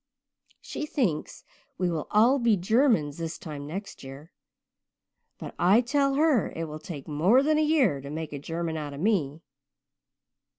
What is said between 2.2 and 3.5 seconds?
be Germans this